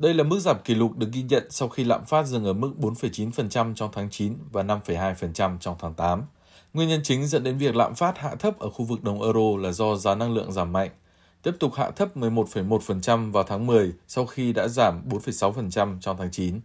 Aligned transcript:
Đây 0.00 0.14
là 0.14 0.24
mức 0.24 0.38
giảm 0.38 0.56
kỷ 0.64 0.74
lục 0.74 0.96
được 0.96 1.06
ghi 1.12 1.22
nhận 1.22 1.46
sau 1.50 1.68
khi 1.68 1.84
lạm 1.84 2.04
phát 2.04 2.26
dừng 2.26 2.44
ở 2.44 2.52
mức 2.52 2.72
4,9% 2.78 3.74
trong 3.74 3.90
tháng 3.92 4.10
9 4.10 4.34
và 4.52 4.62
5,2% 4.62 5.58
trong 5.58 5.76
tháng 5.78 5.94
8. 5.94 6.22
Nguyên 6.74 6.88
nhân 6.88 7.00
chính 7.04 7.26
dẫn 7.26 7.42
đến 7.44 7.58
việc 7.58 7.76
lạm 7.76 7.94
phát 7.94 8.18
hạ 8.18 8.34
thấp 8.34 8.58
ở 8.58 8.70
khu 8.70 8.84
vực 8.84 9.04
đồng 9.04 9.22
euro 9.22 9.56
là 9.58 9.72
do 9.72 9.96
giá 9.96 10.14
năng 10.14 10.34
lượng 10.34 10.52
giảm 10.52 10.72
mạnh, 10.72 10.90
tiếp 11.42 11.52
tục 11.60 11.74
hạ 11.74 11.90
thấp 11.90 12.16
11,1% 12.16 13.32
vào 13.32 13.42
tháng 13.42 13.66
10 13.66 13.92
sau 14.08 14.26
khi 14.26 14.52
đã 14.52 14.68
giảm 14.68 15.02
4,6% 15.08 16.00
trong 16.00 16.16
tháng 16.16 16.30
9. 16.30 16.60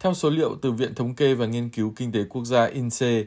Theo 0.00 0.14
số 0.14 0.30
liệu 0.30 0.56
từ 0.62 0.72
Viện 0.72 0.94
Thống 0.94 1.14
kê 1.14 1.34
và 1.34 1.46
Nghiên 1.46 1.68
cứu 1.68 1.92
Kinh 1.96 2.12
tế 2.12 2.24
Quốc 2.24 2.44
gia 2.44 2.64
INSEE, 2.64 3.24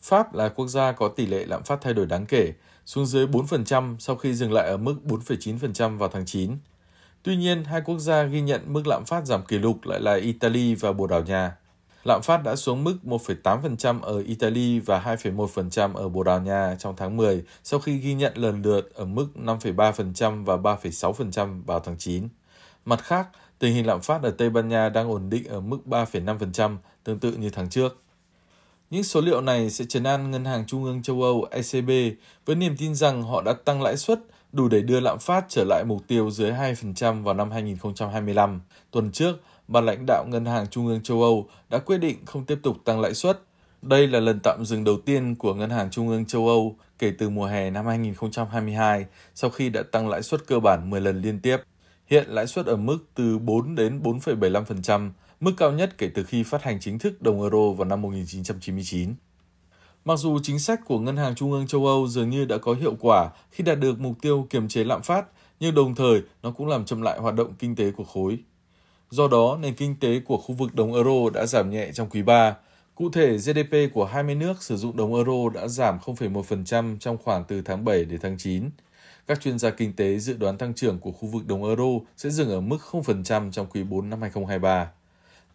Pháp 0.00 0.34
là 0.34 0.48
quốc 0.48 0.68
gia 0.68 0.92
có 0.92 1.08
tỷ 1.08 1.26
lệ 1.26 1.44
lạm 1.46 1.62
phát 1.62 1.78
thay 1.80 1.94
đổi 1.94 2.06
đáng 2.06 2.26
kể, 2.26 2.52
xuống 2.86 3.06
dưới 3.06 3.26
4% 3.26 3.96
sau 3.98 4.16
khi 4.16 4.34
dừng 4.34 4.52
lại 4.52 4.68
ở 4.68 4.76
mức 4.76 4.96
4,9% 5.04 5.98
vào 5.98 6.08
tháng 6.08 6.26
9. 6.26 6.56
Tuy 7.26 7.36
nhiên, 7.36 7.64
hai 7.64 7.80
quốc 7.80 7.98
gia 7.98 8.22
ghi 8.22 8.40
nhận 8.40 8.60
mức 8.66 8.86
lạm 8.86 9.04
phát 9.04 9.26
giảm 9.26 9.44
kỷ 9.44 9.58
lục 9.58 9.86
lại 9.86 10.00
là 10.00 10.14
Italy 10.14 10.74
và 10.74 10.92
Bồ 10.92 11.06
Đào 11.06 11.22
Nha. 11.22 11.56
Lạm 12.04 12.22
phát 12.22 12.42
đã 12.44 12.56
xuống 12.56 12.84
mức 12.84 12.96
1,8% 13.04 14.00
ở 14.00 14.22
Italy 14.26 14.80
và 14.80 15.00
2,1% 15.00 15.94
ở 15.94 16.08
Bồ 16.08 16.22
Đào 16.22 16.40
Nha 16.40 16.76
trong 16.78 16.94
tháng 16.96 17.16
10 17.16 17.44
sau 17.64 17.80
khi 17.80 17.98
ghi 17.98 18.14
nhận 18.14 18.32
lần 18.38 18.62
lượt 18.62 18.94
ở 18.94 19.04
mức 19.04 19.26
5,3% 19.34 20.44
và 20.44 20.56
3,6% 20.56 21.62
vào 21.66 21.80
tháng 21.80 21.98
9. 21.98 22.28
Mặt 22.84 23.00
khác, 23.02 23.28
tình 23.58 23.74
hình 23.74 23.86
lạm 23.86 24.00
phát 24.00 24.22
ở 24.22 24.30
Tây 24.30 24.50
Ban 24.50 24.68
Nha 24.68 24.88
đang 24.88 25.10
ổn 25.10 25.30
định 25.30 25.48
ở 25.48 25.60
mức 25.60 25.78
3,5%, 25.86 26.76
tương 27.04 27.18
tự 27.18 27.32
như 27.32 27.50
tháng 27.50 27.70
trước. 27.70 28.02
Những 28.90 29.04
số 29.04 29.20
liệu 29.20 29.40
này 29.40 29.70
sẽ 29.70 29.84
chấn 29.88 30.04
an 30.04 30.30
Ngân 30.30 30.44
hàng 30.44 30.66
Trung 30.66 30.84
ương 30.84 31.02
châu 31.02 31.22
Âu 31.22 31.48
ECB 31.50 31.90
với 32.46 32.56
niềm 32.56 32.76
tin 32.76 32.94
rằng 32.94 33.22
họ 33.22 33.42
đã 33.42 33.52
tăng 33.52 33.82
lãi 33.82 33.96
suất 33.96 34.20
đủ 34.52 34.68
để 34.68 34.82
đưa 34.82 35.00
lạm 35.00 35.18
phát 35.18 35.44
trở 35.48 35.64
lại 35.64 35.84
mục 35.84 36.02
tiêu 36.08 36.30
dưới 36.30 36.52
2% 36.52 37.22
vào 37.22 37.34
năm 37.34 37.50
2025. 37.50 38.60
Tuần 38.90 39.12
trước, 39.12 39.40
ban 39.68 39.86
lãnh 39.86 40.04
đạo 40.06 40.24
Ngân 40.28 40.44
hàng 40.44 40.66
Trung 40.70 40.86
ương 40.86 41.02
châu 41.02 41.22
Âu 41.22 41.48
đã 41.70 41.78
quyết 41.78 41.98
định 41.98 42.16
không 42.26 42.44
tiếp 42.44 42.58
tục 42.62 42.76
tăng 42.84 43.00
lãi 43.00 43.14
suất. 43.14 43.40
Đây 43.82 44.06
là 44.06 44.20
lần 44.20 44.40
tạm 44.42 44.64
dừng 44.64 44.84
đầu 44.84 44.96
tiên 45.04 45.34
của 45.34 45.54
Ngân 45.54 45.70
hàng 45.70 45.90
Trung 45.90 46.08
ương 46.08 46.26
châu 46.26 46.48
Âu 46.48 46.76
kể 46.98 47.12
từ 47.18 47.30
mùa 47.30 47.46
hè 47.46 47.70
năm 47.70 47.86
2022 47.86 49.06
sau 49.34 49.50
khi 49.50 49.68
đã 49.68 49.82
tăng 49.82 50.08
lãi 50.08 50.22
suất 50.22 50.46
cơ 50.46 50.60
bản 50.60 50.90
10 50.90 51.00
lần 51.00 51.22
liên 51.22 51.40
tiếp. 51.40 51.56
Hiện 52.06 52.26
lãi 52.28 52.46
suất 52.46 52.66
ở 52.66 52.76
mức 52.76 52.98
từ 53.14 53.38
4 53.38 53.74
đến 53.74 54.00
4,75%, 54.02 55.10
mức 55.40 55.52
cao 55.56 55.72
nhất 55.72 55.98
kể 55.98 56.10
từ 56.14 56.24
khi 56.24 56.42
phát 56.42 56.62
hành 56.62 56.80
chính 56.80 56.98
thức 56.98 57.22
đồng 57.22 57.42
euro 57.42 57.70
vào 57.70 57.84
năm 57.84 58.02
1999. 58.02 59.14
Mặc 60.06 60.16
dù 60.16 60.38
chính 60.42 60.58
sách 60.58 60.80
của 60.84 60.98
Ngân 60.98 61.16
hàng 61.16 61.34
Trung 61.34 61.52
ương 61.52 61.66
châu 61.66 61.86
Âu 61.86 62.08
dường 62.08 62.30
như 62.30 62.44
đã 62.44 62.58
có 62.58 62.74
hiệu 62.74 62.94
quả 63.00 63.30
khi 63.50 63.64
đạt 63.64 63.80
được 63.80 64.00
mục 64.00 64.12
tiêu 64.22 64.46
kiềm 64.50 64.68
chế 64.68 64.84
lạm 64.84 65.02
phát, 65.02 65.26
nhưng 65.60 65.74
đồng 65.74 65.94
thời 65.94 66.22
nó 66.42 66.50
cũng 66.50 66.66
làm 66.68 66.84
chậm 66.84 67.02
lại 67.02 67.18
hoạt 67.18 67.34
động 67.34 67.54
kinh 67.58 67.76
tế 67.76 67.90
của 67.90 68.04
khối. 68.04 68.38
Do 69.10 69.28
đó, 69.28 69.58
nền 69.60 69.74
kinh 69.74 69.96
tế 70.00 70.20
của 70.20 70.36
khu 70.36 70.54
vực 70.54 70.74
đồng 70.74 70.94
euro 70.94 71.30
đã 71.34 71.46
giảm 71.46 71.70
nhẹ 71.70 71.90
trong 71.94 72.10
quý 72.10 72.22
3. 72.22 72.56
Cụ 72.94 73.10
thể, 73.10 73.36
GDP 73.38 73.94
của 73.94 74.04
20 74.04 74.34
nước 74.34 74.62
sử 74.62 74.76
dụng 74.76 74.96
đồng 74.96 75.14
euro 75.14 75.48
đã 75.54 75.68
giảm 75.68 75.98
0,1% 75.98 76.98
trong 76.98 77.18
khoảng 77.24 77.44
từ 77.44 77.62
tháng 77.62 77.84
7 77.84 78.04
đến 78.04 78.20
tháng 78.22 78.38
9. 78.38 78.70
Các 79.26 79.40
chuyên 79.40 79.58
gia 79.58 79.70
kinh 79.70 79.92
tế 79.92 80.18
dự 80.18 80.36
đoán 80.36 80.58
tăng 80.58 80.74
trưởng 80.74 80.98
của 80.98 81.12
khu 81.12 81.28
vực 81.28 81.46
đồng 81.46 81.64
euro 81.64 82.06
sẽ 82.16 82.30
dừng 82.30 82.50
ở 82.50 82.60
mức 82.60 82.78
0% 82.90 83.50
trong 83.50 83.66
quý 83.66 83.84
4 83.84 84.10
năm 84.10 84.20
2023. 84.20 84.90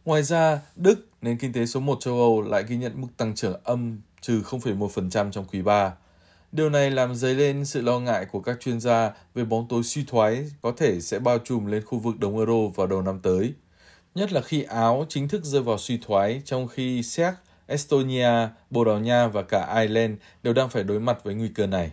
Ngoài 0.06 0.24
ra, 0.24 0.62
Đức, 0.76 1.08
nền 1.22 1.38
kinh 1.38 1.54
tế 1.54 1.66
số 1.66 1.80
1 1.80 1.98
châu 2.00 2.14
Âu 2.14 2.42
lại 2.42 2.64
ghi 2.68 2.76
nhận 2.76 3.02
mức 3.02 3.08
tăng 3.18 3.36
trưởng 3.36 3.60
âm 3.64 4.02
trừ 4.22 4.42
0,1% 4.42 5.32
trong 5.32 5.46
quý 5.52 5.62
3. 5.62 5.94
Điều 6.52 6.70
này 6.70 6.92
làm 6.92 7.16
dấy 7.16 7.36
lên 7.36 7.66
sự 7.66 7.82
lo 7.82 8.00
ngại 8.00 8.26
của 8.26 8.40
các 8.40 8.60
chuyên 8.60 8.80
gia 8.80 9.12
về 9.36 9.44
bóng 9.46 9.68
tối 9.68 9.84
suy 9.84 10.04
thoái 10.08 10.46
có 10.62 10.74
thể 10.78 11.02
sẽ 11.02 11.20
bao 11.20 11.38
trùm 11.38 11.66
lên 11.66 11.86
khu 11.86 12.00
vực 12.00 12.20
đồng 12.20 12.38
euro 12.38 12.68
vào 12.76 12.88
đầu 12.88 13.02
năm 13.02 13.20
tới. 13.20 13.54
Nhất 14.16 14.32
là 14.32 14.42
khi 14.42 14.64
Áo 14.64 15.06
chính 15.10 15.28
thức 15.28 15.44
rơi 15.44 15.62
vào 15.62 15.78
suy 15.78 15.98
thoái 15.98 16.42
trong 16.46 16.68
khi 16.68 17.04
Séc, 17.04 17.34
Estonia, 17.68 18.48
Bồ 18.70 18.86
Đào 18.86 19.00
Nha 19.00 19.28
và 19.28 19.42
cả 19.42 19.82
Ireland 19.82 20.14
đều 20.44 20.54
đang 20.54 20.70
phải 20.70 20.84
đối 20.84 21.00
mặt 21.00 21.24
với 21.24 21.36
nguy 21.36 21.48
cơ 21.48 21.68
này. 21.68 21.92